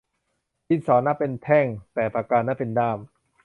[0.67, 2.97] ดินสอนับเป็นแท่ง แต่ปากกานับเป็นด้าม